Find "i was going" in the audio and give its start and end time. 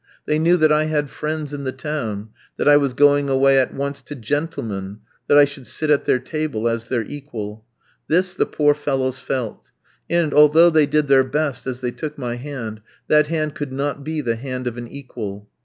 2.67-3.29